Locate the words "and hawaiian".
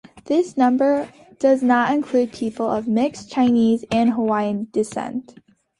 3.91-4.67